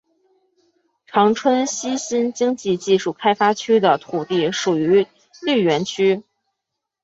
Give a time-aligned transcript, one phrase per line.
[1.05, 5.05] 长春西新经济技术开发区的土地属于
[5.43, 6.23] 绿园区。